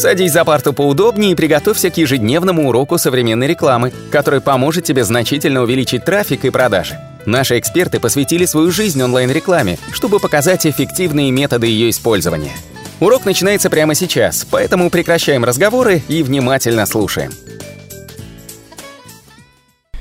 Садись 0.00 0.32
за 0.32 0.46
парту 0.46 0.72
поудобнее 0.72 1.32
и 1.32 1.34
приготовься 1.34 1.90
к 1.90 1.98
ежедневному 1.98 2.70
уроку 2.70 2.96
современной 2.96 3.46
рекламы, 3.46 3.92
который 4.10 4.40
поможет 4.40 4.84
тебе 4.84 5.04
значительно 5.04 5.60
увеличить 5.60 6.06
трафик 6.06 6.46
и 6.46 6.50
продажи. 6.50 6.98
Наши 7.26 7.58
эксперты 7.58 8.00
посвятили 8.00 8.46
свою 8.46 8.70
жизнь 8.70 9.02
онлайн-рекламе, 9.02 9.76
чтобы 9.92 10.18
показать 10.18 10.66
эффективные 10.66 11.30
методы 11.30 11.66
ее 11.66 11.90
использования. 11.90 12.52
Урок 12.98 13.26
начинается 13.26 13.68
прямо 13.68 13.94
сейчас, 13.94 14.46
поэтому 14.50 14.88
прекращаем 14.88 15.44
разговоры 15.44 16.00
и 16.08 16.22
внимательно 16.22 16.86
слушаем. 16.86 17.32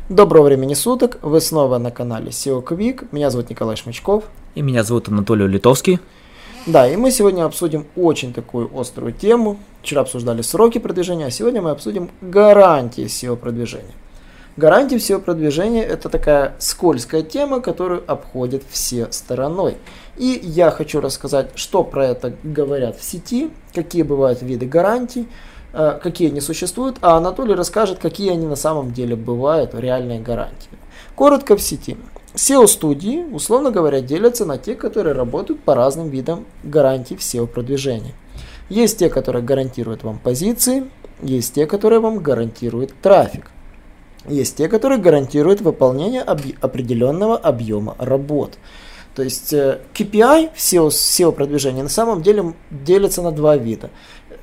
Доброго 0.07 0.45
времени 0.45 0.75
суток, 0.75 1.19
вы 1.21 1.41
снова 1.41 1.77
на 1.77 1.91
канале 1.91 2.29
SEO 2.29 2.65
Quick, 2.65 3.09
меня 3.11 3.29
зовут 3.29 3.49
Николай 3.49 3.75
Шмачков. 3.75 4.23
И 4.55 4.61
меня 4.61 4.85
зовут 4.85 5.09
Анатолий 5.09 5.45
Литовский. 5.45 5.99
Да, 6.65 6.87
и 6.87 6.95
мы 6.97 7.11
сегодня 7.11 7.45
обсудим 7.45 7.87
очень 7.95 8.33
такую 8.33 8.69
острую 8.79 9.13
тему. 9.13 9.57
Вчера 9.89 10.01
обсуждали 10.03 10.43
сроки 10.43 10.77
продвижения, 10.77 11.25
а 11.25 11.31
сегодня 11.31 11.63
мы 11.63 11.71
обсудим 11.71 12.11
гарантии 12.21 13.05
SEO-продвижения. 13.05 13.95
Гарантии 14.55 14.97
SEO-продвижения– 14.97 15.83
это 15.83 16.09
такая 16.09 16.53
скользкая 16.59 17.23
тема, 17.23 17.59
которую 17.59 18.03
обходят 18.05 18.61
все 18.69 19.11
стороной. 19.11 19.77
И 20.15 20.39
я 20.43 20.69
хочу 20.69 21.01
рассказать, 21.01 21.49
что 21.55 21.83
про 21.83 22.05
это 22.05 22.35
говорят 22.43 22.99
в 22.99 23.03
сети, 23.03 23.49
какие 23.73 24.03
бывают 24.03 24.43
виды 24.43 24.67
гарантий, 24.67 25.27
э, 25.73 25.99
какие 26.03 26.29
они 26.29 26.39
существуют, 26.39 26.97
а 27.01 27.17
Анатолий 27.17 27.55
расскажет, 27.55 27.97
какие 27.97 28.29
они 28.29 28.45
на 28.45 28.55
самом 28.55 28.93
деле 28.93 29.15
бывают, 29.15 29.73
реальные 29.73 30.19
гарантии. 30.19 30.69
Коротко 31.15 31.57
в 31.57 31.61
сети. 31.63 31.97
SEO-студии, 32.35 33.25
условно 33.33 33.71
говоря, 33.71 34.01
делятся 34.01 34.45
на 34.45 34.59
те, 34.59 34.75
которые 34.75 35.15
работают 35.15 35.61
по 35.61 35.73
разным 35.73 36.09
видам 36.09 36.45
гарантий 36.61 37.15
в 37.15 37.21
SEO-продвижении. 37.21 38.13
Есть 38.69 38.99
те, 38.99 39.09
которые 39.09 39.43
гарантируют 39.43 40.03
вам 40.03 40.19
позиции, 40.19 40.85
есть 41.21 41.55
те, 41.55 41.65
которые 41.65 41.99
вам 41.99 42.19
гарантируют 42.19 42.93
трафик. 43.01 43.51
Есть 44.27 44.57
те, 44.57 44.67
которые 44.67 44.99
гарантируют 44.99 45.61
выполнение 45.61 46.21
об- 46.21 46.41
определенного 46.61 47.37
объема 47.37 47.95
работ. 47.97 48.57
То 49.15 49.23
есть 49.23 49.53
KPI 49.53 50.51
в 50.53 50.57
SEO, 50.57 50.89
SEO 50.89 51.81
на 51.83 51.89
самом 51.89 52.21
деле 52.21 52.53
делятся 52.69 53.21
на 53.21 53.31
два 53.31 53.57
вида, 53.57 53.89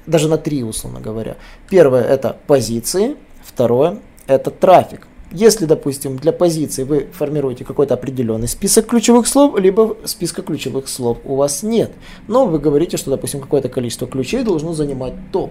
даже 0.06 0.28
на 0.28 0.38
три, 0.38 0.64
условно 0.64 1.00
говоря. 1.00 1.36
Первое 1.70 2.02
это 2.02 2.36
позиции, 2.46 3.16
второе 3.44 4.00
это 4.26 4.50
трафик. 4.50 5.06
Если, 5.32 5.66
допустим, 5.66 6.18
для 6.18 6.32
позиции 6.32 6.84
вы 6.84 7.08
формируете 7.12 7.64
какой-то 7.64 7.94
определенный 7.94 8.46
список 8.46 8.86
ключевых 8.86 9.26
слов, 9.26 9.58
либо 9.58 9.96
списка 10.04 10.42
ключевых 10.42 10.88
слов 10.88 11.18
у 11.24 11.34
вас 11.34 11.64
нет, 11.64 11.90
но 12.28 12.46
вы 12.46 12.60
говорите, 12.60 12.96
что, 12.96 13.10
допустим, 13.10 13.40
какое-то 13.40 13.68
количество 13.68 14.06
ключей 14.06 14.44
должно 14.44 14.72
занимать 14.72 15.14
топ. 15.32 15.50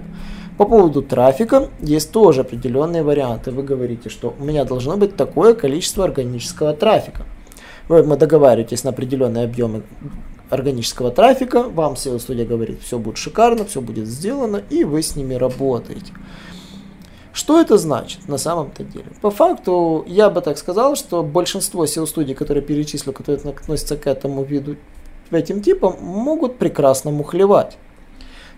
По 0.57 0.65
поводу 0.65 1.01
трафика 1.01 1.67
есть 1.81 2.11
тоже 2.11 2.41
определенные 2.41 3.03
варианты. 3.03 3.51
Вы 3.51 3.63
говорите, 3.63 4.09
что 4.09 4.33
у 4.39 4.43
меня 4.45 4.63
должно 4.63 4.95
быть 4.95 5.17
такое 5.17 5.53
количество 5.53 6.05
органического 6.05 6.73
трафика. 6.73 7.23
Вы 7.89 8.03
договариваетесь 8.15 8.85
на 8.85 8.91
определенные 8.91 9.43
объемы 9.43 9.83
органического 10.49 11.11
трафика, 11.11 11.63
вам 11.63 11.93
SEO-студия 11.93 12.45
говорит, 12.45 12.81
все 12.81 12.97
будет 12.97 13.17
шикарно, 13.17 13.65
все 13.65 13.81
будет 13.81 14.07
сделано, 14.07 14.61
и 14.69 14.83
вы 14.83 15.01
с 15.01 15.15
ними 15.15 15.33
работаете. 15.33 16.13
Что 17.35 17.59
это 17.59 17.77
значит 17.77 18.29
на 18.29 18.37
самом-то 18.37 18.85
деле? 18.85 19.07
По 19.21 19.29
факту, 19.29 20.05
я 20.07 20.29
бы 20.29 20.39
так 20.39 20.57
сказал, 20.57 20.95
что 20.95 21.21
большинство 21.21 21.83
SEO-студий, 21.83 22.33
которые 22.33 22.63
перечислю, 22.63 23.11
которые 23.11 23.41
относятся 23.43 23.97
к 23.97 24.07
этому 24.07 24.45
виду, 24.45 24.77
этим 25.31 25.61
типам, 25.61 25.97
могут 25.99 26.57
прекрасно 26.57 27.11
мухлевать. 27.11 27.77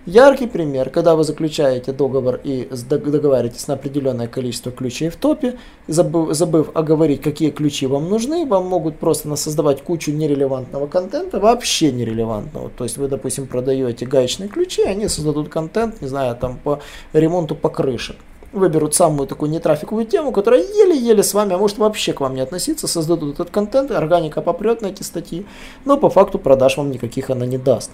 Яркий 0.05 0.45
пример, 0.45 0.91
когда 0.91 1.15
вы 1.15 1.23
заключаете 1.23 1.91
договор 1.91 2.39
и 2.43 2.69
договариваетесь 2.87 3.67
на 3.67 3.73
определенное 3.73 4.27
количество 4.27 4.71
ключей 4.71 5.09
в 5.09 5.15
топе, 5.15 5.57
забыв, 5.87 6.35
забыв 6.35 6.69
оговорить, 6.75 7.23
какие 7.23 7.49
ключи 7.49 7.87
вам 7.87 8.07
нужны, 8.09 8.45
вам 8.45 8.67
могут 8.67 8.99
просто 8.99 9.35
создавать 9.37 9.81
кучу 9.81 10.11
нерелевантного 10.11 10.85
контента, 10.85 11.39
вообще 11.39 11.91
нерелевантного. 11.91 12.69
То 12.69 12.83
есть 12.83 12.97
вы, 12.97 13.07
допустим, 13.07 13.47
продаете 13.47 14.05
гаечные 14.05 14.49
ключи, 14.49 14.83
они 14.83 15.07
создадут 15.07 15.49
контент, 15.49 15.99
не 15.99 16.07
знаю, 16.07 16.35
там 16.35 16.59
по 16.63 16.79
ремонту 17.11 17.55
покрышек 17.55 18.17
выберут 18.57 18.95
самую 18.95 19.27
такую 19.27 19.51
нетрафиковую 19.51 20.05
тему, 20.05 20.31
которая 20.31 20.61
еле-еле 20.61 21.23
с 21.23 21.33
вами, 21.33 21.53
а 21.53 21.57
может 21.57 21.77
вообще 21.77 22.13
к 22.13 22.21
вам 22.21 22.35
не 22.35 22.41
относиться, 22.41 22.87
создадут 22.87 23.35
этот 23.35 23.49
контент, 23.49 23.91
органика 23.91 24.41
попрет 24.41 24.81
на 24.81 24.87
эти 24.87 25.03
статьи, 25.03 25.45
но 25.85 25.97
по 25.97 26.09
факту 26.09 26.39
продаж 26.39 26.77
вам 26.77 26.91
никаких 26.91 27.29
она 27.29 27.45
не 27.45 27.57
даст. 27.57 27.91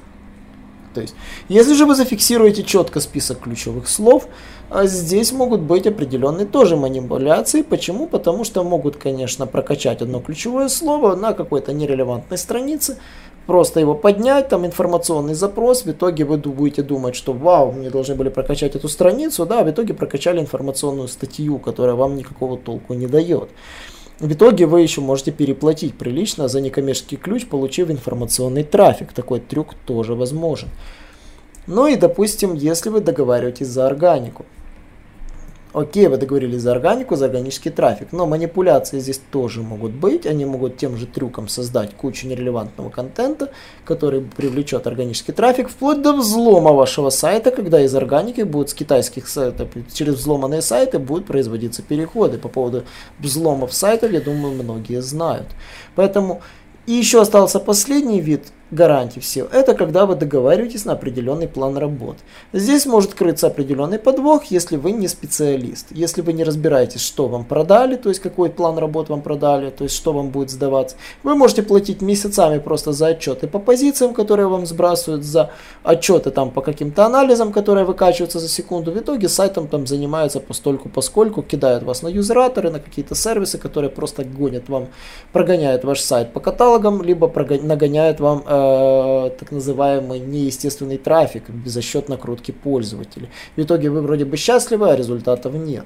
То 0.94 1.02
есть, 1.02 1.16
если 1.50 1.74
же 1.74 1.86
вы 1.86 1.96
зафиксируете 1.96 2.64
четко 2.64 3.00
список 3.00 3.40
ключевых 3.40 3.88
слов, 3.88 4.28
а 4.70 4.86
здесь 4.86 5.32
могут 5.32 5.62
быть 5.62 5.88
определенные 5.88 6.46
тоже 6.46 6.76
манипуляции. 6.76 7.62
Почему? 7.62 8.08
Потому 8.08 8.44
что 8.44 8.64
могут, 8.64 8.96
конечно, 8.96 9.46
прокачать 9.48 10.02
одно 10.02 10.20
ключевое 10.20 10.68
слово 10.70 11.16
на 11.16 11.34
какой-то 11.34 11.74
нерелевантной 11.74 12.38
странице, 12.38 12.98
просто 13.46 13.80
его 13.80 13.96
поднять, 13.96 14.50
там 14.50 14.66
информационный 14.66 15.34
запрос, 15.34 15.84
в 15.84 15.92
итоге 15.92 16.26
вы 16.26 16.38
будете 16.38 16.84
думать, 16.84 17.16
что 17.16 17.34
вау, 17.34 17.72
мне 17.72 17.90
должны 17.90 18.16
были 18.16 18.30
прокачать 18.30 18.76
эту 18.76 18.90
страницу, 18.90 19.46
да, 19.46 19.64
в 19.64 19.70
итоге 19.70 19.94
прокачали 19.94 20.40
информационную 20.40 21.08
статью, 21.08 21.60
которая 21.60 21.96
вам 21.96 22.16
никакого 22.16 22.58
толку 22.58 22.94
не 22.94 23.08
дает. 23.08 23.50
В 24.20 24.32
итоге 24.32 24.68
вы 24.68 24.82
еще 24.82 25.02
можете 25.02 25.32
переплатить 25.32 25.98
прилично 25.98 26.48
за 26.48 26.62
некоммерческий 26.62 27.18
ключ, 27.18 27.48
получив 27.48 27.90
информационный 27.90 28.64
трафик. 28.64 29.12
Такой 29.12 29.40
трюк 29.40 29.74
тоже 29.86 30.14
возможен. 30.14 30.70
Ну 31.68 31.88
и, 31.88 31.96
допустим, 31.96 32.54
если 32.54 32.90
вы 32.90 33.02
договариваетесь 33.02 33.68
за 33.68 33.88
органику. 33.88 34.46
Окей, 35.74 36.06
вы 36.06 36.18
договорились 36.18 36.62
за 36.62 36.72
органику, 36.72 37.16
за 37.16 37.26
органический 37.26 37.72
трафик, 37.72 38.10
но 38.12 38.28
манипуляции 38.28 39.00
здесь 39.00 39.20
тоже 39.32 39.64
могут 39.64 39.92
быть. 39.92 40.28
Они 40.28 40.46
могут 40.46 40.78
тем 40.78 40.98
же 40.98 41.08
трюком 41.08 41.48
создать 41.48 41.96
кучу 41.96 42.28
нерелевантного 42.28 42.92
контента, 42.92 43.50
который 43.84 44.22
привлечет 44.22 44.86
органический 44.86 45.34
трафик, 45.34 45.70
вплоть 45.70 46.04
до 46.04 46.14
взлома 46.14 46.74
вашего 46.74 47.10
сайта, 47.10 47.50
когда 47.50 47.82
из 47.82 47.96
органики 47.96 48.42
будут 48.42 48.70
с 48.70 48.76
китайских 48.76 49.28
сайтов, 49.28 49.70
через 49.92 50.14
взломанные 50.14 50.62
сайты 50.62 51.00
будут 51.00 51.26
производиться 51.26 51.82
переходы. 51.82 52.38
По 52.38 52.50
поводу 52.50 52.84
взломов 53.18 53.74
сайтов, 53.74 54.12
я 54.12 54.22
думаю, 54.22 54.54
многие 54.54 55.02
знают. 55.02 55.48
Поэтому 55.96 56.44
и 56.86 56.92
еще 56.92 57.20
остался 57.22 57.60
последний 57.60 58.20
вид 58.22 58.52
гарантий 58.74 59.20
всего. 59.20 59.48
Это 59.52 59.74
когда 59.74 60.06
вы 60.06 60.16
договариваетесь 60.16 60.86
на 60.86 60.94
определенный 60.94 61.48
план 61.48 61.78
работ. 61.78 62.18
Здесь 62.54 62.86
может 62.86 63.14
крыться 63.14 63.48
определенный 63.48 64.00
подвох, 64.00 64.46
если 64.46 64.78
вы 64.78 64.92
не 64.92 65.08
специалист. 65.08 65.88
Если 65.92 66.22
вы 66.22 66.34
не 66.34 66.44
разбираетесь, 66.44 67.02
что 67.02 67.28
вам 67.28 67.46
продали, 67.46 67.96
то 67.96 68.10
есть 68.10 68.22
какой 68.22 68.50
план 68.50 68.78
работ 68.78 69.10
вам 69.10 69.22
продали, 69.22 69.70
то 69.70 69.84
есть 69.84 69.96
что 69.96 70.14
вам 70.14 70.30
будет 70.30 70.50
сдаваться. 70.50 70.96
Вы 71.24 71.36
можете 71.36 71.64
платить 71.64 72.02
месяцами 72.02 72.60
просто 72.60 72.94
за 72.94 73.08
отчеты 73.08 73.48
по 73.48 73.60
позициям, 73.60 74.14
которые 74.14 74.48
вам 74.48 74.66
сбрасывают, 74.66 75.24
за 75.24 75.52
отчеты 75.84 76.32
там 76.32 76.52
по 76.52 76.62
каким-то 76.62 77.06
анализам, 77.06 77.52
которые 77.52 77.86
выкачиваются 77.86 78.40
за 78.40 78.48
секунду. 78.48 78.92
В 78.92 78.98
итоге 78.98 79.30
сайтом 79.30 79.68
там 79.68 79.88
занимаются 79.88 80.40
постольку 80.40 80.90
поскольку, 80.90 81.42
кидают 81.42 81.84
вас 81.84 82.02
на 82.04 82.08
юзераторы, 82.08 82.70
на 82.70 82.80
какие-то 82.80 83.16
сервисы, 83.16 83.58
которые 83.58 83.90
просто 83.90 84.24
гонят 84.24 84.70
вам, 84.70 84.88
прогоняют 85.32 85.84
ваш 85.84 86.00
сайт 86.00 86.34
по 86.34 86.40
каталогам, 86.40 87.02
либо 87.02 87.32
нагоняют 87.62 88.20
вам 88.20 88.44
э, 88.46 88.63
Э, 88.64 89.30
так 89.40 89.52
называемый 89.52 90.20
неестественный 90.20 90.98
трафик 90.98 91.44
за 91.66 91.82
счет 91.82 92.10
накрутки 92.10 92.52
пользователей. 92.52 93.30
В 93.56 93.62
итоге 93.62 93.90
вы 93.90 94.02
вроде 94.02 94.26
бы 94.26 94.38
счастливы, 94.38 94.92
а 94.92 94.96
результатов 94.96 95.54
нет. 95.54 95.86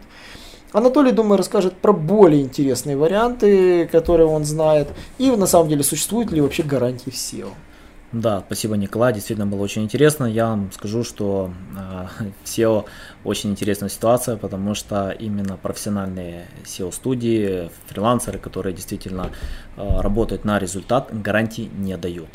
Анатолий, 0.73 1.11
думаю, 1.11 1.37
расскажет 1.37 1.73
про 1.77 1.93
более 1.93 2.41
интересные 2.41 2.97
варианты, 2.97 3.87
которые 3.87 4.27
он 4.27 4.43
знает, 4.43 4.89
и 5.17 5.31
на 5.31 5.47
самом 5.47 5.69
деле 5.69 5.83
существуют 5.83 6.31
ли 6.31 6.41
вообще 6.41 6.63
гарантии 6.63 7.09
в 7.09 7.13
SEO. 7.13 7.49
Да, 8.11 8.43
спасибо, 8.45 8.77
Николай. 8.77 9.13
Действительно 9.13 9.47
было 9.47 9.61
очень 9.61 9.83
интересно. 9.83 10.25
Я 10.25 10.47
вам 10.47 10.71
скажу, 10.71 11.03
что 11.03 11.51
э, 11.77 12.23
SEO 12.45 12.85
очень 13.23 13.52
интересная 13.52 13.90
ситуация, 13.90 14.37
потому 14.37 14.75
что 14.75 15.09
именно 15.09 15.57
профессиональные 15.57 16.47
SEO-студии, 16.63 17.69
фрилансеры, 17.87 18.40
которые 18.40 18.73
действительно 18.73 19.31
э, 19.75 20.02
работают 20.02 20.46
на 20.46 20.59
результат, 20.59 21.09
гарантий 21.11 21.69
не 21.78 21.97
дают 21.97 22.29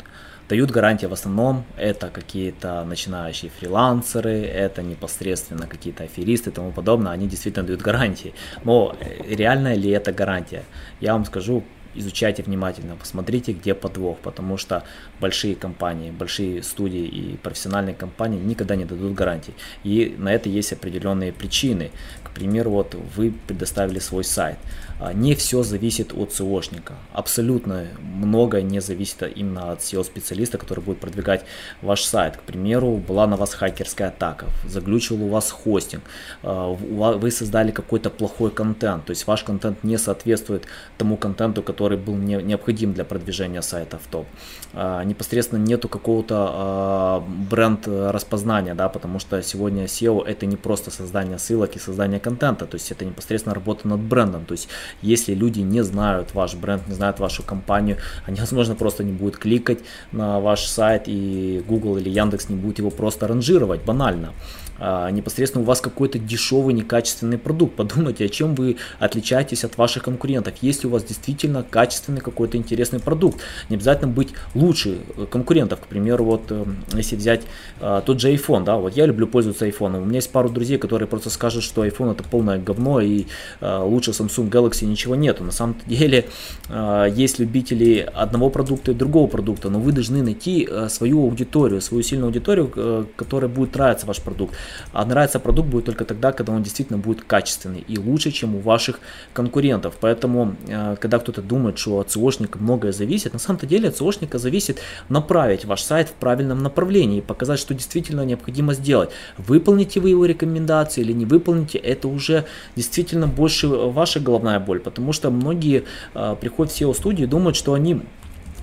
дают 0.49 0.71
гарантии 0.71 1.05
в 1.05 1.13
основном 1.13 1.63
это 1.77 2.09
какие-то 2.09 2.83
начинающие 2.83 3.51
фрилансеры, 3.51 4.41
это 4.41 4.81
непосредственно 4.81 5.67
какие-то 5.67 6.03
аферисты 6.03 6.49
и 6.49 6.53
тому 6.53 6.71
подобное, 6.71 7.11
они 7.11 7.27
действительно 7.27 7.65
дают 7.65 7.81
гарантии. 7.81 8.33
Но 8.63 8.95
реальная 9.27 9.75
ли 9.75 9.89
это 9.89 10.11
гарантия? 10.11 10.63
Я 10.99 11.13
вам 11.13 11.25
скажу, 11.25 11.63
изучайте 11.95 12.43
внимательно, 12.43 12.95
посмотрите, 12.95 13.53
где 13.53 13.73
подвох, 13.73 14.17
потому 14.19 14.57
что 14.57 14.83
большие 15.19 15.55
компании, 15.55 16.11
большие 16.11 16.63
студии 16.63 17.05
и 17.05 17.37
профессиональные 17.37 17.95
компании 17.95 18.39
никогда 18.39 18.75
не 18.75 18.85
дадут 18.85 19.13
гарантий. 19.13 19.53
И 19.83 20.15
на 20.17 20.33
это 20.33 20.49
есть 20.49 20.73
определенные 20.73 21.33
причины. 21.33 21.91
К 22.23 22.31
примеру, 22.31 22.71
вот 22.71 22.95
вы 23.15 23.33
предоставили 23.47 23.99
свой 23.99 24.23
сайт. 24.23 24.57
А, 24.99 25.13
не 25.13 25.35
все 25.35 25.63
зависит 25.63 26.13
от 26.13 26.29
SEOшника. 26.29 26.93
Абсолютно 27.11 27.87
многое 27.99 28.61
не 28.61 28.79
зависит 28.81 29.23
именно 29.35 29.71
от 29.71 29.79
SEO-специалиста, 29.79 30.57
который 30.57 30.79
будет 30.79 30.99
продвигать 30.99 31.45
ваш 31.81 32.03
сайт. 32.03 32.37
К 32.37 32.41
примеру, 32.41 32.97
была 32.97 33.27
на 33.27 33.35
вас 33.35 33.53
хакерская 33.53 34.07
атака, 34.07 34.45
заглючил 34.65 35.23
у 35.23 35.27
вас 35.27 35.51
хостинг, 35.51 36.03
а, 36.41 36.69
вы 36.69 37.31
создали 37.31 37.71
какой-то 37.71 38.09
плохой 38.09 38.51
контент, 38.51 39.05
то 39.05 39.11
есть 39.11 39.27
ваш 39.27 39.43
контент 39.43 39.83
не 39.83 39.97
соответствует 39.97 40.65
тому 40.97 41.17
контенту, 41.17 41.61
который 41.63 41.82
был 41.89 42.15
необходим 42.15 42.93
для 42.93 43.03
продвижения 43.03 43.61
сайта 43.61 43.97
в 43.97 44.07
топ. 44.07 44.25
А, 44.73 45.03
непосредственно 45.03 45.63
нету 45.63 45.87
какого-то 45.87 47.23
бренд 47.49 47.87
распознания, 47.87 48.73
да, 48.73 48.89
потому 48.89 49.19
что 49.19 49.41
сегодня 49.43 49.85
SEO 49.85 50.25
это 50.25 50.45
не 50.45 50.57
просто 50.57 50.91
создание 50.91 51.37
ссылок 51.37 51.75
и 51.75 51.79
создание 51.79 52.19
контента, 52.19 52.65
то 52.65 52.75
есть 52.75 52.91
это 52.91 53.05
непосредственно 53.05 53.53
работа 53.53 53.87
над 53.87 53.99
брендом, 53.99 54.45
то 54.45 54.53
есть 54.53 54.69
если 55.01 55.33
люди 55.33 55.59
не 55.59 55.83
знают 55.83 56.33
ваш 56.33 56.55
бренд, 56.55 56.87
не 56.87 56.95
знают 56.95 57.19
вашу 57.19 57.43
компанию, 57.43 57.97
они, 58.25 58.39
возможно, 58.39 58.75
просто 58.75 59.03
не 59.03 59.11
будут 59.11 59.37
кликать 59.37 59.79
на 60.11 60.39
ваш 60.39 60.65
сайт 60.65 61.03
и 61.07 61.63
Google 61.67 61.97
или 61.97 62.09
Яндекс 62.09 62.49
не 62.49 62.55
будет 62.55 62.79
его 62.79 62.89
просто 62.89 63.27
ранжировать 63.27 63.83
банально 63.83 64.33
а, 64.79 65.09
непосредственно 65.09 65.63
у 65.63 65.65
вас 65.65 65.81
какой-то 65.81 66.19
дешевый, 66.19 66.73
некачественный 66.73 67.37
продукт. 67.37 67.75
Подумайте, 67.75 68.25
о 68.25 68.29
чем 68.29 68.55
вы 68.55 68.77
отличаетесь 68.99 69.63
от 69.63 69.77
ваших 69.77 70.03
конкурентов. 70.03 70.55
Если 70.61 70.87
у 70.87 70.89
вас 70.89 71.03
действительно 71.03 71.63
качественный 71.63 72.21
какой-то 72.21 72.57
интересный 72.57 72.99
продукт, 72.99 73.41
не 73.69 73.75
обязательно 73.75 74.11
быть 74.11 74.29
лучше 74.55 74.99
конкурентов. 75.31 75.79
К 75.81 75.87
примеру, 75.87 76.25
вот 76.25 76.43
э, 76.49 76.65
если 76.93 77.15
взять 77.15 77.41
а, 77.79 78.01
тот 78.01 78.19
же 78.19 78.33
iPhone, 78.33 78.63
да, 78.63 78.77
вот 78.77 78.95
я 78.95 79.05
люблю 79.05 79.27
пользоваться 79.27 79.67
iPhone. 79.67 80.01
У 80.01 80.05
меня 80.05 80.15
есть 80.15 80.31
пару 80.31 80.49
друзей, 80.49 80.77
которые 80.77 81.07
просто 81.07 81.29
скажут, 81.29 81.63
что 81.63 81.85
iPhone 81.85 82.11
это 82.11 82.23
полное 82.23 82.59
говно 82.59 82.99
и 82.99 83.25
а, 83.61 83.83
лучше 83.83 84.11
Samsung 84.11 84.49
Galaxy 84.49 84.85
ничего 84.85 85.15
нету. 85.15 85.43
На 85.43 85.51
самом 85.51 85.75
деле 85.85 86.25
а, 86.69 87.05
есть 87.05 87.39
любители 87.39 88.09
одного 88.13 88.49
продукта 88.49 88.91
и 88.91 88.93
другого 88.93 89.27
продукта, 89.27 89.69
но 89.69 89.79
вы 89.79 89.91
должны 89.91 90.23
найти 90.23 90.67
а, 90.69 90.89
свою 90.89 91.23
аудиторию, 91.23 91.81
свою 91.81 92.03
сильную 92.03 92.27
аудиторию, 92.27 92.71
а, 92.75 93.05
которая 93.15 93.49
будет 93.49 93.75
нравиться 93.75 94.05
ваш 94.05 94.21
продукт. 94.21 94.55
А 94.91 95.05
нравится 95.05 95.39
продукт 95.39 95.69
будет 95.69 95.85
только 95.85 96.05
тогда, 96.05 96.31
когда 96.31 96.53
он 96.53 96.63
действительно 96.63 96.99
будет 96.99 97.23
качественный 97.23 97.83
и 97.87 97.97
лучше, 97.97 98.31
чем 98.31 98.55
у 98.55 98.59
ваших 98.59 98.99
конкурентов. 99.33 99.95
Поэтому, 99.99 100.55
э, 100.67 100.95
когда 100.99 101.19
кто-то 101.19 101.41
думает, 101.41 101.77
что 101.77 101.99
от 101.99 102.07
SEOшника 102.09 102.57
многое 102.59 102.91
зависит, 102.91 103.33
на 103.33 103.39
самом 103.39 103.59
деле 103.59 103.89
от 103.89 103.99
SEOшника 103.99 104.37
зависит 104.37 104.79
направить 105.09 105.65
ваш 105.65 105.81
сайт 105.81 106.09
в 106.09 106.13
правильном 106.13 106.63
направлении 106.63 107.19
и 107.19 107.21
показать, 107.21 107.59
что 107.59 107.73
действительно 107.73 108.25
необходимо 108.25 108.73
сделать. 108.73 109.09
Выполните 109.37 109.99
вы 109.99 110.09
его 110.09 110.25
рекомендации 110.25 111.01
или 111.01 111.13
не 111.13 111.25
выполните, 111.25 111.77
это 111.77 112.07
уже 112.07 112.45
действительно 112.75 113.27
больше 113.27 113.67
ваша 113.67 114.19
головная 114.19 114.59
боль, 114.59 114.79
потому 114.79 115.13
что 115.13 115.29
многие 115.29 115.83
э, 116.13 116.35
приходят 116.39 116.73
в 116.73 116.81
SEO-студии 116.81 117.23
и 117.23 117.27
думают, 117.27 117.55
что 117.55 117.73
они 117.73 118.01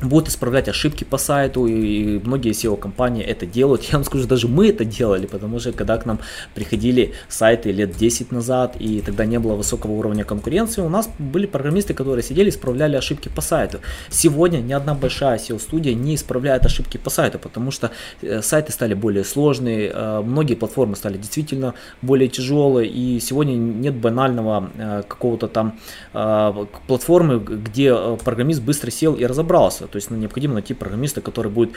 будут 0.02 0.28
исправлять 0.28 0.68
ошибки 0.68 1.04
по 1.04 1.18
сайту, 1.18 1.66
и 1.66 2.18
многие 2.24 2.52
SEO-компании 2.52 3.22
это 3.22 3.46
делают. 3.46 3.84
Я 3.84 3.98
вам 3.98 4.04
скажу, 4.04 4.26
даже 4.26 4.48
мы 4.48 4.68
это 4.68 4.84
делали, 4.84 5.26
потому 5.26 5.58
что 5.60 5.72
когда 5.72 5.96
к 5.98 6.06
нам 6.06 6.20
приходили 6.54 7.12
сайты 7.28 7.72
лет 7.72 7.96
10 7.96 8.32
назад, 8.32 8.76
и 8.78 9.00
тогда 9.00 9.24
не 9.24 9.38
было 9.38 9.54
высокого 9.54 9.92
уровня 9.92 10.24
конкуренции, 10.24 10.82
у 10.82 10.88
нас 10.88 11.08
были 11.18 11.46
программисты, 11.46 11.94
которые 11.94 12.22
сидели 12.22 12.48
исправляли 12.48 12.96
ошибки 12.96 13.28
по 13.28 13.40
сайту. 13.40 13.80
Сегодня 14.08 14.58
ни 14.58 14.72
одна 14.72 14.94
большая 14.94 15.38
SEO-студия 15.38 15.94
не 15.94 16.14
исправляет 16.14 16.64
ошибки 16.66 16.96
по 16.96 17.10
сайту, 17.10 17.38
потому 17.38 17.70
что 17.70 17.90
э, 18.22 18.42
сайты 18.42 18.72
стали 18.72 18.94
более 18.94 19.24
сложные, 19.24 19.90
э, 19.92 20.22
многие 20.22 20.54
платформы 20.54 20.96
стали 20.96 21.18
действительно 21.18 21.74
более 22.02 22.28
тяжелые, 22.28 22.88
и 22.88 23.20
сегодня 23.20 23.54
нет 23.54 23.94
банального 23.94 24.70
э, 24.76 25.02
какого-то 25.08 25.48
там 25.48 25.78
платформы, 26.86 27.38
где 27.38 27.94
программист 28.24 28.62
быстро 28.62 28.90
сел 28.90 29.14
и 29.14 29.24
разобрался. 29.24 29.86
То 29.90 29.96
есть 29.96 30.10
ну, 30.10 30.16
необходимо 30.16 30.54
найти 30.54 30.74
программиста, 30.74 31.20
который 31.20 31.50
будет 31.50 31.72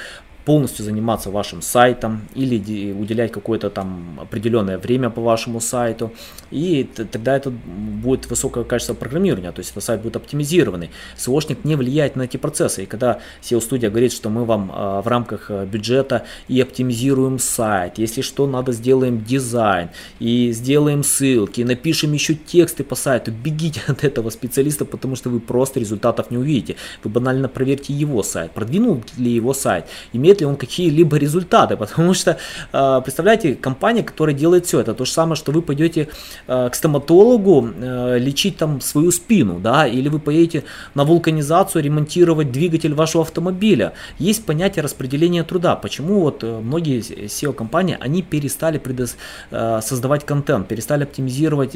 полностью 0.46 0.84
заниматься 0.86 1.30
вашим 1.30 1.62
сайтом 1.62 2.22
или 2.36 2.92
уделять 2.92 3.32
какое-то 3.32 3.70
там 3.70 4.20
определенное 4.20 4.78
время 4.78 5.10
по 5.10 5.22
вашему 5.22 5.62
сайту. 5.62 6.12
И 6.52 6.84
тогда 6.84 7.36
это 7.36 7.50
будет 7.50 8.30
высокое 8.30 8.64
качество 8.64 8.94
программирования, 8.94 9.52
то 9.52 9.60
есть 9.60 9.72
этот 9.72 9.84
сайт 9.84 10.02
будет 10.02 10.16
оптимизированный. 10.16 10.90
SEOшник 11.18 11.60
не 11.64 11.76
влияет 11.76 12.16
на 12.16 12.24
эти 12.24 12.38
процессы. 12.38 12.84
И 12.84 12.86
когда 12.86 13.20
SEO-студия 13.42 13.90
говорит, 13.90 14.12
что 14.12 14.30
мы 14.30 14.46
вам 14.46 14.72
а, 14.74 15.02
в 15.02 15.08
рамках 15.08 15.50
а, 15.50 15.66
бюджета 15.66 16.26
и 16.48 16.60
оптимизируем 16.62 17.40
сайт, 17.40 17.98
если 17.98 18.22
что, 18.22 18.46
надо 18.48 18.74
сделаем 18.74 19.24
дизайн 19.24 19.90
и 20.20 20.52
сделаем 20.52 21.04
ссылки, 21.04 21.62
и 21.62 21.64
напишем 21.64 22.14
еще 22.14 22.36
тексты 22.36 22.84
по 22.84 22.96
сайту, 22.96 23.32
бегите 23.32 23.82
от 23.88 24.04
этого 24.04 24.30
специалиста, 24.30 24.86
потому 24.86 25.16
что 25.16 25.30
вы 25.30 25.40
просто 25.40 25.80
результатов 25.80 26.32
не 26.32 26.38
увидите. 26.38 26.76
Вы 27.04 27.10
банально 27.10 27.48
проверьте 27.48 27.94
его 27.94 28.24
сайт, 28.24 28.52
продвинул 28.52 29.04
ли 29.18 29.32
его 29.32 29.54
сайт, 29.54 29.86
имеет 30.12 30.33
ли 30.40 30.46
он 30.46 30.56
какие-либо 30.56 31.18
результаты, 31.18 31.78
потому 31.84 32.14
что, 32.14 32.38
э, 32.72 33.02
представляете, 33.04 33.56
компания, 33.56 34.04
которая 34.04 34.36
делает 34.36 34.66
все, 34.66 34.80
это 34.80 34.94
то 34.94 35.06
же 35.06 35.12
самое, 35.12 35.36
что 35.36 35.52
вы 35.52 35.62
пойдете 35.62 36.10
э, 36.48 36.70
к 36.70 36.76
стоматологу 36.76 37.70
э, 37.76 38.18
лечить 38.20 38.58
там 38.58 38.82
свою 38.82 39.12
спину, 39.12 39.60
да, 39.60 39.88
или 39.88 40.10
вы 40.10 40.20
поедете 40.20 40.64
на 40.96 41.04
вулканизацию 41.04 41.84
ремонтировать 41.84 42.52
двигатель 42.52 42.94
вашего 42.94 43.24
автомобиля. 43.24 43.94
Есть 44.20 44.46
понятие 44.46 44.84
распределения 44.84 45.44
труда. 45.44 45.76
Почему 45.76 46.22
вот 46.22 46.44
многие 46.44 47.00
SEO-компании, 47.00 47.98
они 48.00 48.22
перестали 48.22 48.78
предос, 48.78 49.18
создавать 49.50 50.26
контент, 50.26 50.68
перестали 50.68 51.04
оптимизировать 51.04 51.76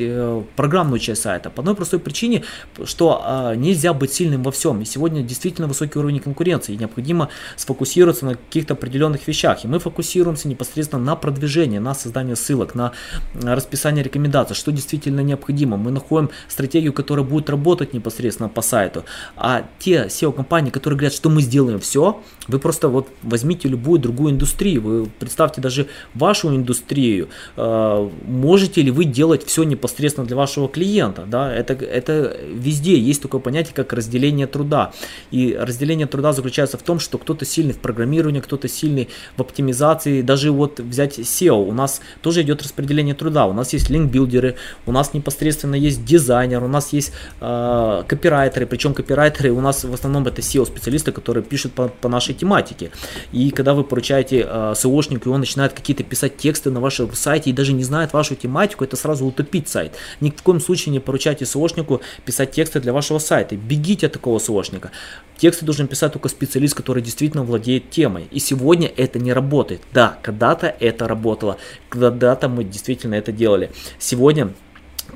программную 0.56 1.00
часть 1.00 1.22
сайта? 1.22 1.50
По 1.50 1.62
одной 1.62 1.76
простой 1.76 2.00
причине, 2.00 2.44
что 2.86 3.54
нельзя 3.56 3.94
быть 3.94 4.14
сильным 4.14 4.44
во 4.44 4.52
всем. 4.52 4.82
И 4.82 4.86
сегодня 4.86 5.22
действительно 5.24 5.68
высокий 5.68 6.00
уровень 6.00 6.20
конкуренции, 6.20 6.74
и 6.74 6.78
необходимо 6.78 7.30
сфокусироваться 7.56 8.26
на 8.26 8.36
каких-то 8.48 8.74
определенных 8.74 9.28
вещах. 9.28 9.66
И 9.66 9.68
мы 9.68 9.80
фокусируемся 9.80 10.48
непосредственно 10.48 11.04
на 11.04 11.16
продвижении, 11.16 11.80
на 11.80 11.94
создание 11.94 12.36
ссылок, 12.36 12.76
на 12.76 12.94
расписание 13.42 14.04
рекомендаций, 14.04 14.56
что 14.56 14.72
действительно 14.72 15.22
необходимо. 15.22 15.78
Мы 15.78 15.92
находим 15.92 16.30
стратегию, 16.48 16.94
которая 16.94 17.26
будет 17.26 17.50
работать 17.50 17.94
непосредственно 17.94 18.50
по 18.50 18.62
сайту. 18.62 19.04
А 19.36 19.66
те 19.80 20.06
SEO-компании, 20.08 20.72
которые 20.72 20.98
говорят, 20.98 21.14
что 21.14 21.30
мы 21.30 21.42
сделаем 21.42 21.80
все, 21.80 22.22
вы 22.48 22.60
просто 22.60 22.88
вот 22.90 23.08
возьмите 23.22 23.68
любую 23.68 24.00
другую 24.00 24.32
индустрию, 24.34 24.82
вы 24.82 25.06
представьте 25.20 25.62
даже 25.62 25.88
вашу 26.14 26.56
индустрию, 26.56 27.30
э, 27.58 28.10
можете 28.26 28.82
ли 28.82 28.92
вы 28.92 29.06
делать 29.06 29.46
все 29.46 29.64
непосредственно 29.64 30.26
для 30.26 30.36
вашего 30.36 30.70
клиента, 30.70 31.26
да, 31.28 31.54
это, 31.54 31.74
это 31.74 32.38
везде 32.54 32.98
есть 32.98 33.22
такое 33.22 33.42
понятие, 33.42 33.74
как 33.74 33.94
разделение 33.94 34.48
труда, 34.48 34.94
и 35.32 35.58
разделение 35.60 36.08
труда 36.08 36.34
заключается 36.34 36.78
в 36.78 36.84
том, 36.84 37.00
что 37.00 37.18
кто-то 37.18 37.46
сильный 37.46 37.74
в 37.74 37.80
программировании, 37.80 38.37
кто-то 38.42 38.68
сильный 38.68 39.10
в 39.36 39.42
оптимизации, 39.42 40.22
даже 40.22 40.52
вот 40.52 40.80
взять 40.80 41.20
SEO, 41.20 41.68
у 41.68 41.74
нас 41.74 42.02
тоже 42.22 42.42
идет 42.42 42.62
распределение 42.64 43.16
труда, 43.16 43.46
у 43.46 43.54
нас 43.54 43.74
есть 43.74 43.90
линкбилдеры, 43.90 44.56
у 44.86 44.92
нас 44.92 45.14
непосредственно 45.14 45.76
есть 45.76 46.06
дизайнер, 46.06 46.64
у 46.64 46.68
нас 46.68 46.94
есть 46.94 47.12
э, 47.42 48.04
копирайтеры, 48.08 48.66
причем 48.66 48.94
копирайтеры 48.94 49.52
у 49.52 49.62
нас 49.62 49.84
в 49.84 49.94
основном 49.94 50.26
это 50.28 50.42
SEO-специалисты, 50.42 51.12
которые 51.12 51.44
пишут 51.44 51.74
по, 51.74 51.88
по 51.88 52.10
нашей 52.10 52.34
тематике. 52.34 52.92
И 53.32 53.52
когда 53.52 53.74
вы 53.74 53.84
поручаете 53.84 54.46
э, 54.48 54.74
SEOшнику, 54.76 55.26
и 55.26 55.30
он 55.30 55.40
начинает 55.40 55.74
какие-то 55.74 56.04
писать 56.04 56.38
тексты 56.38 56.72
на 56.72 56.80
вашем 56.80 57.14
сайте 57.14 57.50
и 57.50 57.54
даже 57.54 57.74
не 57.74 57.84
знает 57.84 58.14
вашу 58.14 58.36
тематику, 58.36 58.84
это 58.84 58.96
сразу 58.96 59.26
утопить 59.26 59.68
сайт. 59.68 59.94
Ни 60.22 60.30
в 60.30 60.42
коем 60.42 60.60
случае 60.60 60.94
не 60.94 61.00
поручайте 61.00 61.46
SEOшнику 61.46 62.02
писать 62.26 62.52
тексты 62.52 62.80
для 62.80 62.94
вашего 62.94 63.20
сайта. 63.20 63.56
Бегите 63.56 64.08
от 64.08 64.14
такого 64.14 64.40
SEOшника. 64.40 64.90
Тексты 65.38 65.66
должен 65.66 65.88
писать 65.88 66.14
только 66.14 66.30
специалист, 66.30 66.74
который 66.76 67.04
действительно 67.04 67.44
владеет 67.44 67.90
темой. 67.90 68.27
И 68.32 68.40
сегодня 68.40 68.92
это 68.96 69.20
не 69.20 69.34
работает. 69.34 69.82
Да, 69.94 70.18
когда-то 70.22 70.68
это 70.80 71.08
работало. 71.08 71.58
Когда-то 71.90 72.50
мы 72.50 72.64
действительно 72.64 73.16
это 73.16 73.32
делали. 73.32 73.72
Сегодня 74.00 74.54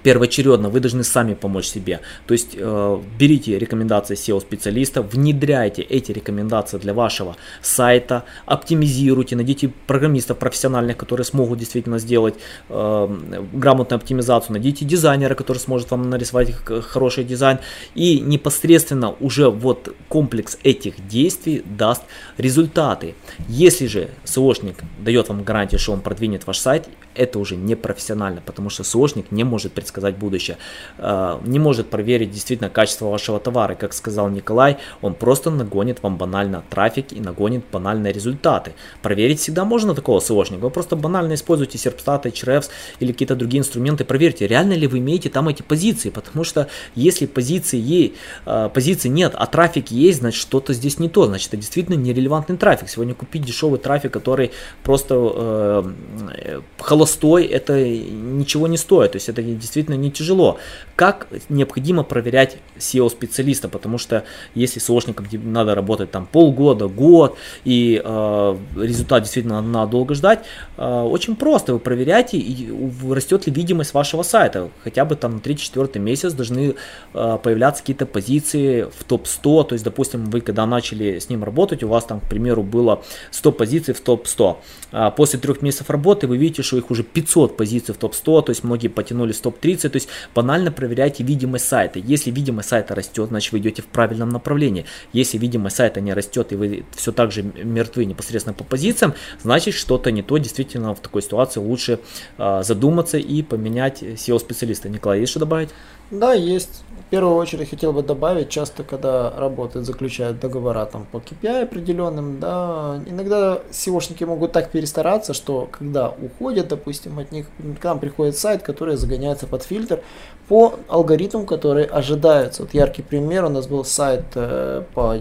первоочередно 0.03 0.69
вы 0.69 0.79
должны 0.79 1.03
сами 1.03 1.33
помочь 1.33 1.65
себе. 1.65 1.99
То 2.27 2.33
есть 2.33 2.55
э, 2.55 3.01
берите 3.19 3.57
рекомендации 3.59 4.15
SEO-специалиста, 4.15 5.01
внедряйте 5.01 5.81
эти 5.81 6.11
рекомендации 6.11 6.77
для 6.77 6.93
вашего 6.93 7.35
сайта, 7.61 8.23
оптимизируйте, 8.45 9.35
найдите 9.35 9.71
программистов 9.87 10.37
профессиональных, 10.37 10.97
которые 10.97 11.25
смогут 11.25 11.59
действительно 11.59 11.99
сделать 11.99 12.35
э, 12.69 13.17
грамотную 13.53 13.97
оптимизацию, 13.97 14.53
найдите 14.53 14.85
дизайнера, 14.85 15.35
который 15.35 15.57
сможет 15.57 15.91
вам 15.91 16.09
нарисовать 16.09 16.51
хороший 16.51 17.23
дизайн. 17.23 17.59
И 17.95 18.19
непосредственно 18.19 19.11
уже 19.19 19.49
вот 19.49 19.95
комплекс 20.09 20.57
этих 20.63 21.07
действий 21.07 21.63
даст 21.65 22.03
результаты. 22.37 23.15
Если 23.47 23.87
же 23.87 24.09
SEOшник 24.25 24.75
дает 24.99 25.29
вам 25.29 25.43
гарантию, 25.43 25.79
что 25.79 25.93
он 25.93 26.01
продвинет 26.01 26.47
ваш 26.47 26.57
сайт, 26.57 26.89
это 27.15 27.39
уже 27.39 27.55
не 27.55 27.75
профессионально, 27.75 28.41
потому 28.45 28.69
что 28.69 28.83
SEOшник 28.83 29.25
не 29.31 29.43
может 29.43 29.73
предсказать 29.81 30.15
будущее. 30.15 30.57
Э, 30.97 31.39
не 31.43 31.59
может 31.59 31.89
проверить 31.89 32.31
действительно 32.31 32.69
качество 32.69 33.07
вашего 33.07 33.39
товара. 33.39 33.75
Как 33.75 33.93
сказал 33.93 34.29
Николай, 34.29 34.77
он 35.01 35.13
просто 35.13 35.49
нагонит 35.49 36.03
вам 36.03 36.17
банально 36.17 36.63
трафик 36.69 37.13
и 37.13 37.19
нагонит 37.19 37.63
банальные 37.71 38.13
результаты. 38.13 38.73
Проверить 39.01 39.39
всегда 39.39 39.65
можно 39.65 39.95
такого 39.95 40.19
SEOшника. 40.19 40.59
Вы 40.59 40.69
просто 40.69 40.95
банально 40.95 41.33
используйте 41.33 41.77
Serpstat, 41.77 42.23
Hrefs 42.23 42.69
или 43.01 43.11
какие-то 43.11 43.35
другие 43.35 43.59
инструменты. 43.59 44.05
Проверьте, 44.05 44.47
реально 44.47 44.73
ли 44.73 44.87
вы 44.87 44.99
имеете 44.99 45.29
там 45.29 45.47
эти 45.49 45.63
позиции. 45.63 46.09
Потому 46.11 46.43
что 46.43 46.67
если 46.95 47.25
позиции, 47.25 47.79
есть, 47.79 48.13
э, 48.45 48.69
позиции 48.73 49.09
нет, 49.09 49.33
а 49.35 49.45
трафик 49.47 49.91
есть, 49.91 50.19
значит 50.19 50.41
что-то 50.41 50.73
здесь 50.73 50.99
не 50.99 51.09
то. 51.09 51.25
Значит 51.25 51.47
это 51.47 51.57
действительно 51.57 51.95
нерелевантный 51.95 52.57
трафик. 52.57 52.89
Сегодня 52.89 53.15
купить 53.15 53.43
дешевый 53.43 53.79
трафик, 53.79 54.11
который 54.11 54.51
просто 54.83 55.15
э, 55.15 56.61
холостой, 56.79 57.45
это 57.45 57.73
ничего 57.83 58.67
не 58.67 58.77
стоит. 58.77 59.11
То 59.13 59.15
есть 59.17 59.29
это 59.29 59.41
действительно 59.41 59.70
не 59.75 60.11
тяжело. 60.11 60.57
Как 60.95 61.27
необходимо 61.49 62.03
проверять 62.03 62.57
SEO-специалиста, 62.77 63.69
потому 63.69 63.97
что 63.97 64.23
если 64.55 64.81
SEOшникам 64.81 65.25
надо 65.43 65.75
работать 65.75 66.11
там 66.11 66.27
полгода, 66.31 66.87
год, 66.87 67.37
и 67.65 68.01
э, 68.03 68.57
результат 68.75 69.23
действительно 69.23 69.61
надо 69.61 69.91
долго 69.91 70.13
ждать, 70.13 70.45
э, 70.77 71.01
очень 71.01 71.35
просто. 71.35 71.73
Вы 71.73 71.79
проверяете, 71.79 72.37
и 72.37 72.69
растет 73.09 73.47
ли 73.47 73.53
видимость 73.53 73.93
вашего 73.93 74.23
сайта. 74.23 74.69
Хотя 74.83 75.05
бы 75.05 75.15
там 75.15 75.35
на 75.35 75.39
3-4 75.39 75.99
месяц 75.99 76.33
должны 76.33 76.75
э, 77.13 77.37
появляться 77.41 77.81
какие-то 77.81 78.05
позиции 78.05 78.83
в 78.83 79.03
топ-100. 79.03 79.67
То 79.69 79.73
есть, 79.73 79.85
допустим, 79.85 80.25
вы 80.25 80.41
когда 80.41 80.65
начали 80.65 81.19
с 81.19 81.29
ним 81.29 81.43
работать, 81.43 81.83
у 81.83 81.87
вас 81.87 82.05
там, 82.05 82.19
к 82.19 82.29
примеру, 82.29 82.63
было 82.63 83.03
100 83.31 83.51
позиций 83.51 83.93
в 83.93 84.01
топ-100. 84.01 84.57
А 84.91 85.11
после 85.11 85.39
трех 85.39 85.61
месяцев 85.61 85.89
работы 85.89 86.27
вы 86.27 86.37
видите, 86.37 86.63
что 86.63 86.77
их 86.77 86.91
уже 86.91 87.03
500 87.03 87.57
позиций 87.57 87.95
в 87.95 87.97
топ-100, 87.97 88.43
то 88.43 88.49
есть 88.49 88.63
многие 88.63 88.89
потянулись 88.89 89.37
в 89.37 89.41
топ-30. 89.61 89.89
То 89.89 89.95
есть 89.95 90.09
банально 90.35 90.71
проверяйте 90.71 91.23
видимость 91.23 91.67
сайта. 91.67 91.99
Если 91.99 92.31
видимость 92.31 92.69
сайта 92.69 92.95
растет, 92.95 93.29
значит 93.29 93.51
вы 93.51 93.59
идете 93.59 93.81
в 93.81 93.85
правильном 93.85 94.29
направлении. 94.29 94.85
Если 95.13 95.37
видимость 95.37 95.77
сайта 95.77 96.01
не 96.01 96.13
растет 96.13 96.51
и 96.51 96.55
вы 96.55 96.85
все 96.95 97.11
так 97.11 97.31
же 97.31 97.43
мертвы 97.43 98.05
непосредственно 98.05 98.53
по 98.53 98.63
позициям, 98.63 99.13
значит 99.41 99.73
что-то 99.73 100.11
не 100.11 100.23
то. 100.23 100.37
Действительно 100.37 100.93
в 100.93 100.99
такой 100.99 101.21
ситуации 101.21 101.59
лучше 101.59 101.99
э, 102.37 102.61
задуматься 102.63 103.17
и 103.17 103.41
поменять 103.43 104.03
SEO-специалиста. 104.03 104.89
Николай, 104.89 105.19
есть 105.19 105.31
что 105.31 105.39
добавить? 105.39 105.69
Да, 106.11 106.33
есть. 106.33 106.83
В 107.07 107.09
первую 107.11 107.35
очередь 107.35 107.69
хотел 107.69 107.93
бы 107.93 108.03
добавить, 108.03 108.49
часто, 108.49 108.83
когда 108.83 109.31
работают, 109.31 109.85
заключают 109.85 110.39
договора 110.39 110.85
там 110.85 111.05
по 111.11 111.17
KPI 111.17 111.63
определенным, 111.63 112.39
да, 112.39 113.01
иногда 113.05 113.59
SEOшники 113.71 114.25
могут 114.25 114.51
так 114.51 114.71
перестараться, 114.71 115.33
что 115.33 115.67
когда 115.71 116.09
уходят, 116.09 116.67
допустим, 116.69 117.19
от 117.19 117.31
них, 117.31 117.47
к 117.79 117.83
нам 117.83 117.99
приходит 117.99 118.37
сайт, 118.37 118.61
который 118.61 118.95
загоняется 118.95 119.47
под 119.47 119.63
фильтр 119.63 120.01
по 120.47 120.75
алгоритмам, 120.87 121.45
которые 121.45 121.85
ожидаются. 121.85 122.63
Вот 122.63 122.73
яркий 122.73 123.01
пример, 123.01 123.45
у 123.45 123.49
нас 123.49 123.67
был 123.67 123.83
сайт 123.83 124.25
э, 124.35 124.83
по 124.93 125.15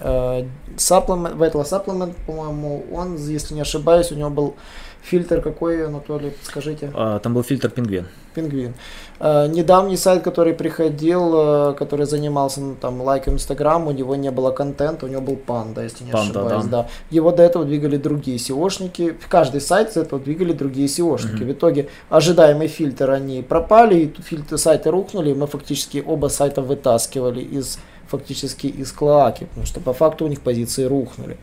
э, 0.00 0.44
supplement, 0.76 1.36
Vital 1.36 1.64
Supplement, 1.64 2.14
по-моему, 2.26 2.84
он, 2.92 3.16
если 3.16 3.54
не 3.54 3.62
ошибаюсь, 3.62 4.12
у 4.12 4.16
него 4.16 4.30
был 4.30 4.54
Фильтр 5.02 5.40
какой, 5.40 5.84
Анатолий, 5.84 6.32
скажите? 6.42 6.90
А, 6.94 7.18
там 7.18 7.34
был 7.34 7.42
фильтр 7.42 7.70
пингвин. 7.70 8.06
Пингвин. 8.34 8.74
А, 9.18 9.48
недавний 9.48 9.96
сайт, 9.96 10.22
который 10.22 10.54
приходил, 10.54 11.32
а, 11.34 11.72
который 11.72 12.06
занимался 12.06 12.60
ну, 12.60 12.76
там 12.80 13.02
лайком 13.02 13.34
Инстаграм, 13.34 13.88
у 13.88 13.90
него 13.90 14.14
не 14.14 14.30
было 14.30 14.52
контента, 14.52 15.06
у 15.06 15.08
него 15.08 15.20
был 15.20 15.36
панда, 15.36 15.82
если 15.82 16.04
не 16.04 16.12
панда, 16.12 16.40
ошибаюсь. 16.40 16.64
Да. 16.66 16.82
да. 16.82 16.88
Его 17.10 17.32
до 17.32 17.42
этого 17.42 17.64
двигали 17.64 17.96
другие 17.96 18.36
SEOшники. 18.36 19.16
Каждый 19.28 19.60
сайт 19.60 19.92
с 19.92 19.96
этого 19.96 20.22
двигали 20.22 20.52
другие 20.52 20.86
SEOшники. 20.86 21.40
Mm-hmm. 21.40 21.46
В 21.46 21.52
итоге 21.52 21.88
ожидаемый 22.08 22.68
фильтр 22.68 23.10
они 23.10 23.42
пропали, 23.42 23.96
и 23.96 24.22
фильтры 24.22 24.56
сайта 24.56 24.92
рухнули, 24.92 25.30
и 25.30 25.34
мы 25.34 25.48
фактически 25.48 26.02
оба 26.06 26.28
сайта 26.28 26.62
вытаскивали 26.62 27.40
из 27.40 27.78
фактически 28.06 28.66
из 28.66 28.92
клоаки, 28.92 29.44
потому 29.44 29.66
что 29.66 29.80
по 29.80 29.92
факту 29.94 30.26
у 30.26 30.28
них 30.28 30.42
позиции 30.42 30.84
рухнули. 30.84 31.38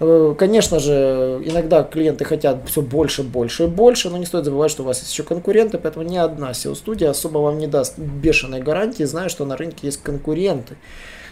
Э, 0.00 0.34
конечно 0.36 0.78
же, 0.80 1.40
иногда 1.44 1.82
клиенты 1.82 2.24
хотят 2.24 2.58
все 2.66 2.82
больше, 2.82 3.22
больше 3.22 3.64
и 3.64 3.66
больше, 3.68 4.10
но 4.10 4.16
не 4.16 4.26
стоит 4.26 4.44
забывать, 4.44 4.70
что 4.70 4.82
у 4.82 4.86
вас 4.86 5.00
есть 5.00 5.12
еще 5.12 5.22
конкуренты, 5.22 5.78
поэтому 5.78 6.04
ни 6.04 6.16
одна 6.16 6.50
SEO-студия 6.50 7.10
особо 7.10 7.38
вам 7.38 7.58
не 7.58 7.66
даст 7.66 7.98
бешеной 7.98 8.60
гарантии, 8.60 9.04
зная, 9.04 9.28
что 9.28 9.44
на 9.44 9.56
рынке 9.56 9.86
есть 9.86 10.02
конкуренты. 10.02 10.76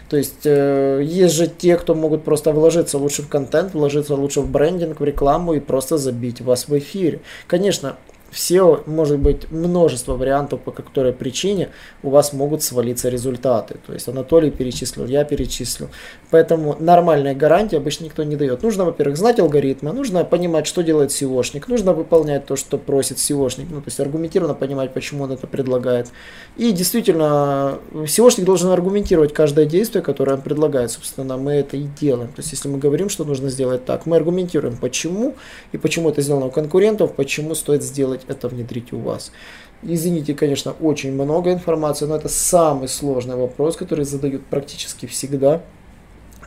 То 0.09 0.17
есть 0.17 0.45
э, 0.45 1.01
есть 1.03 1.33
же 1.33 1.47
те, 1.47 1.75
кто 1.75 1.95
могут 1.95 2.23
просто 2.23 2.51
вложиться 2.51 2.97
лучше 2.97 3.23
в 3.23 3.29
контент, 3.29 3.73
вложиться 3.73 4.15
лучше 4.15 4.41
в 4.41 4.49
брендинг, 4.49 4.99
в 4.99 5.03
рекламу 5.03 5.53
и 5.53 5.59
просто 5.59 5.97
забить 5.97 6.41
вас 6.41 6.67
в 6.67 6.77
эфире. 6.77 7.21
Конечно, 7.47 7.97
в 8.33 8.35
SEO 8.35 8.89
может 8.89 9.19
быть 9.19 9.51
множество 9.51 10.15
вариантов, 10.15 10.61
по 10.61 10.71
которой 10.71 11.13
причине 11.13 11.69
у 12.01 12.09
вас 12.09 12.33
могут 12.33 12.63
свалиться 12.63 13.09
результаты. 13.09 13.75
То 13.85 13.93
есть 13.93 14.07
Анатолий 14.07 14.49
перечислил, 14.49 15.05
я 15.05 15.23
перечислил. 15.23 15.89
Поэтому 16.31 16.75
нормальные 16.79 17.35
гарантии 17.35 17.75
обычно 17.75 18.05
никто 18.05 18.23
не 18.23 18.35
дает. 18.35 18.63
Нужно, 18.63 18.85
во-первых, 18.85 19.17
знать 19.17 19.39
алгоритмы, 19.39 19.93
нужно 19.93 20.25
понимать, 20.25 20.65
что 20.65 20.81
делает 20.81 21.11
SEOшник, 21.11 21.65
нужно 21.67 21.93
выполнять 21.93 22.47
то, 22.47 22.55
что 22.55 22.79
просит 22.79 23.17
SEOшник, 23.17 23.67
ну, 23.69 23.81
то 23.81 23.87
есть 23.87 23.99
аргументированно 23.99 24.55
понимать, 24.55 24.93
почему 24.93 25.25
он 25.25 25.31
это 25.31 25.45
предлагает. 25.45 26.07
И 26.57 26.71
действительно, 26.71 27.77
SEOшник 27.93 28.45
должен 28.45 28.71
аргументировать 28.71 29.31
каждое 29.31 29.67
действие, 29.67 30.01
которое 30.01 30.33
он 30.33 30.41
предлагает. 30.41 30.89
Собственно, 30.89 31.37
мы 31.37 31.53
это 31.53 31.77
и 31.77 31.83
делаем. 31.83 32.29
То 32.29 32.39
есть, 32.39 32.51
если 32.51 32.67
мы 32.67 32.79
говорим, 32.79 33.09
что 33.09 33.25
нужно 33.25 33.49
сделать 33.49 33.85
так, 33.85 34.07
мы 34.07 34.15
аргументируем, 34.15 34.75
почему, 34.77 35.35
и 35.71 35.77
почему 35.77 36.09
это 36.09 36.21
сделано 36.21 36.47
у 36.47 36.51
конкурентов, 36.51 37.13
почему 37.13 37.53
стоит 37.53 37.83
сделать 37.83 38.22
это 38.27 38.47
внедрить 38.47 38.93
у 38.93 38.99
вас. 38.99 39.31
Извините, 39.81 40.33
конечно, 40.33 40.73
очень 40.79 41.11
много 41.11 41.51
информации, 41.51 42.05
но 42.05 42.15
это 42.15 42.29
самый 42.29 42.87
сложный 42.87 43.35
вопрос, 43.35 43.75
который 43.75 44.05
задают 44.05 44.45
практически 44.45 45.05
всегда. 45.05 45.61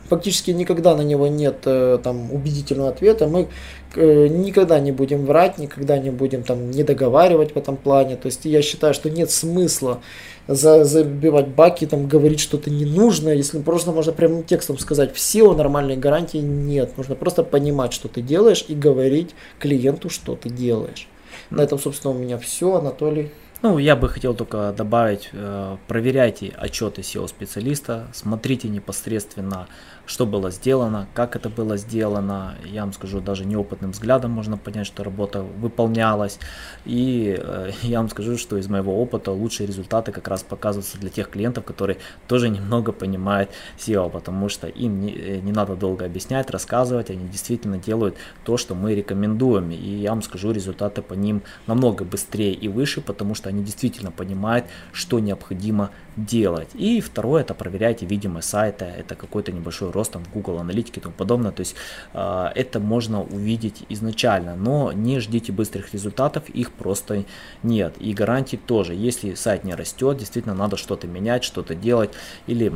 Фактически 0.09 0.51
никогда 0.51 0.95
на 0.95 1.01
него 1.01 1.27
нет 1.27 1.63
э, 1.65 1.99
там 2.01 2.31
убедительного 2.31 2.89
ответа. 2.89 3.27
Мы 3.27 3.49
э, 3.95 4.27
никогда 4.27 4.79
не 4.79 4.93
будем 4.93 5.25
врать, 5.25 5.57
никогда 5.57 5.97
не 5.97 6.11
будем 6.11 6.43
там 6.43 6.71
не 6.71 6.83
договаривать 6.83 7.53
в 7.53 7.57
этом 7.57 7.75
плане. 7.75 8.15
То 8.15 8.27
есть 8.27 8.45
я 8.45 8.61
считаю, 8.61 8.93
что 8.93 9.09
нет 9.09 9.29
смысла 9.29 9.99
за, 10.47 10.85
забивать 10.85 11.49
баки, 11.49 11.85
там 11.85 12.07
говорить 12.07 12.39
что-то 12.39 12.69
ненужное, 12.69 13.35
если 13.35 13.59
просто 13.59 13.91
можно 13.91 14.13
прямым 14.13 14.43
текстом 14.43 14.79
сказать, 14.79 15.13
все 15.13 15.53
нормальной 15.53 15.97
гарантии 15.97 16.37
нет. 16.37 16.97
Нужно 16.97 17.15
просто 17.15 17.43
понимать, 17.43 17.91
что 17.91 18.07
ты 18.07 18.21
делаешь 18.21 18.63
и 18.69 18.75
говорить 18.75 19.35
клиенту, 19.59 20.09
что 20.09 20.37
ты 20.37 20.49
делаешь. 20.49 21.09
На 21.49 21.61
этом, 21.61 21.79
собственно, 21.79 22.13
у 22.13 22.17
меня 22.17 22.37
все. 22.37 22.75
Анатолий. 22.75 23.31
Ну, 23.63 23.79
я 23.79 23.95
бы 23.95 24.07
хотел 24.07 24.35
только 24.35 24.71
добавить, 24.71 25.29
э, 25.33 25.77
проверяйте 25.87 26.53
отчеты 26.55 27.01
SEO-специалиста, 27.01 28.07
смотрите 28.13 28.69
непосредственно 28.69 29.67
что 30.07 30.25
было 30.25 30.49
сделано, 30.51 31.07
как 31.13 31.35
это 31.35 31.49
было 31.49 31.77
сделано. 31.77 32.55
Я 32.65 32.81
вам 32.81 32.93
скажу, 32.93 33.19
даже 33.19 33.45
неопытным 33.45 33.91
взглядом 33.91 34.31
можно 34.31 34.57
понять, 34.57 34.87
что 34.87 35.03
работа 35.03 35.41
выполнялась. 35.41 36.39
И 36.85 37.37
э, 37.37 37.71
я 37.83 37.99
вам 37.99 38.09
скажу, 38.09 38.37
что 38.37 38.57
из 38.57 38.67
моего 38.67 38.99
опыта 39.01 39.31
лучшие 39.31 39.67
результаты 39.67 40.11
как 40.11 40.27
раз 40.27 40.43
показываются 40.43 40.97
для 40.97 41.09
тех 41.09 41.29
клиентов, 41.29 41.65
которые 41.65 41.97
тоже 42.27 42.49
немного 42.49 42.93
понимают 42.93 43.51
SEO, 43.77 44.09
потому 44.09 44.49
что 44.49 44.67
им 44.67 45.01
не, 45.01 45.11
э, 45.11 45.39
не 45.39 45.51
надо 45.51 45.75
долго 45.75 46.05
объяснять, 46.05 46.49
рассказывать, 46.49 47.09
они 47.09 47.27
действительно 47.27 47.77
делают 47.77 48.15
то, 48.45 48.57
что 48.57 48.75
мы 48.75 48.95
рекомендуем. 48.95 49.71
И 49.71 49.75
я 49.75 50.11
вам 50.11 50.21
скажу, 50.21 50.51
результаты 50.51 51.01
по 51.01 51.13
ним 51.13 51.41
намного 51.67 52.05
быстрее 52.05 52.53
и 52.53 52.69
выше, 52.69 53.01
потому 53.01 53.35
что 53.35 53.46
они 53.49 53.63
действительно 53.63 54.11
понимают, 54.11 54.65
что 54.91 55.19
необходимо 55.19 55.91
делать. 56.17 56.69
И 56.73 56.99
второе, 56.99 57.41
это 57.41 57.53
проверяйте 57.53 58.05
видимость 58.05 58.49
сайта, 58.49 58.85
это 58.85 59.15
какой-то 59.15 59.51
небольшой 59.51 59.91
рост 59.91 60.11
там 60.11 60.25
в 60.25 60.31
Google 60.33 60.59
аналитике 60.59 60.99
и 60.99 61.03
тому 61.03 61.13
подобное. 61.15 61.51
То 61.51 61.61
есть 61.61 61.75
э, 62.13 62.47
это 62.55 62.79
можно 62.79 63.21
увидеть 63.21 63.85
изначально, 63.89 64.55
но 64.55 64.91
не 64.91 65.19
ждите 65.19 65.51
быстрых 65.51 65.93
результатов, 65.93 66.49
их 66.49 66.71
просто 66.71 67.23
нет. 67.63 67.95
И 67.99 68.13
гарантий 68.13 68.57
тоже. 68.57 68.95
Если 68.95 69.35
сайт 69.35 69.63
не 69.63 69.75
растет, 69.75 70.17
действительно 70.17 70.55
надо 70.55 70.75
что-то 70.75 71.07
менять, 71.07 71.43
что-то 71.43 71.75
делать 71.75 72.11
или 72.47 72.73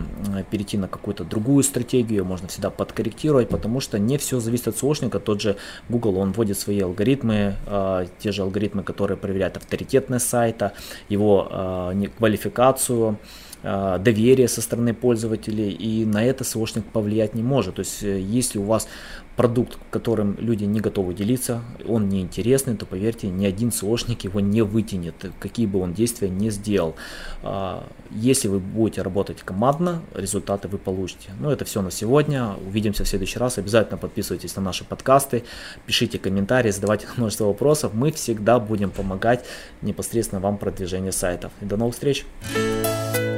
перейти 0.51 0.77
на 0.77 0.87
какую-то 0.87 1.23
другую 1.23 1.63
стратегию, 1.63 2.25
можно 2.25 2.47
всегда 2.47 2.69
подкорректировать, 2.69 3.49
потому 3.49 3.79
что 3.79 3.97
не 3.97 4.17
все 4.17 4.39
зависит 4.39 4.67
от 4.67 4.77
сошника. 4.77 5.19
Тот 5.19 5.41
же 5.41 5.57
Google, 5.89 6.17
он 6.19 6.31
вводит 6.33 6.59
свои 6.59 6.79
алгоритмы, 6.79 7.55
э, 7.65 8.05
те 8.19 8.31
же 8.31 8.43
алгоритмы, 8.43 8.83
которые 8.83 9.17
проверяют 9.17 9.57
авторитетность 9.57 10.29
сайта, 10.29 10.60
его 11.09 11.47
э, 11.49 12.07
квалификацию, 12.17 13.17
доверие 13.63 14.47
со 14.47 14.61
стороны 14.61 14.93
пользователей, 14.93 15.71
и 15.71 16.05
на 16.05 16.23
это 16.23 16.43
SEOшник 16.43 16.83
повлиять 16.91 17.35
не 17.35 17.43
может. 17.43 17.75
То 17.75 17.81
есть, 17.81 18.03
э, 18.03 18.19
если 18.19 18.57
у 18.57 18.63
вас 18.63 18.87
продукт, 19.35 19.77
которым 19.89 20.35
люди 20.39 20.65
не 20.65 20.79
готовы 20.79 21.13
делиться, 21.13 21.61
он 21.87 22.09
неинтересный, 22.09 22.75
то 22.75 22.85
поверьте, 22.85 23.27
ни 23.27 23.45
один 23.45 23.69
SEOшник 23.69 24.23
его 24.23 24.39
не 24.39 24.61
вытянет, 24.61 25.15
какие 25.39 25.65
бы 25.65 25.79
он 25.79 25.93
действия 25.93 26.29
не 26.29 26.49
сделал. 26.49 26.95
А, 27.43 27.87
если 28.11 28.47
вы 28.49 28.59
будете 28.59 29.01
работать 29.01 29.41
командно, 29.43 30.01
результаты 30.13 30.67
вы 30.67 30.77
получите. 30.77 31.31
Ну, 31.39 31.49
это 31.49 31.65
все 31.65 31.81
на 31.81 31.91
сегодня. 31.91 32.55
Увидимся 32.67 33.03
в 33.03 33.07
следующий 33.07 33.39
раз. 33.39 33.57
Обязательно 33.57 33.97
подписывайтесь 33.97 34.55
на 34.55 34.61
наши 34.61 34.83
подкасты, 34.83 35.43
пишите 35.85 36.19
комментарии, 36.19 36.71
задавайте 36.71 37.07
множество 37.15 37.45
вопросов. 37.45 37.93
Мы 37.93 38.11
всегда 38.11 38.59
будем 38.59 38.91
помогать 38.91 39.45
непосредственно 39.81 40.41
вам 40.41 40.57
продвижение 40.57 41.11
сайтов. 41.11 41.51
И 41.61 41.65
до 41.65 41.77
новых 41.77 41.93
встреч! 41.93 42.25